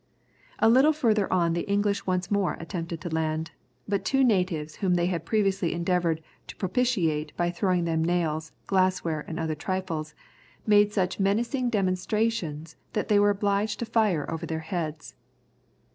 [0.57, 3.51] A little further on the English once more attempted to land.
[3.87, 9.23] But two natives whom they had previously endeavoured to propitiate by throwing them nails, glassware,
[9.27, 10.15] and other trifles,
[10.65, 15.13] made such menacing demonstrations, that they were obliged to fire over their heads.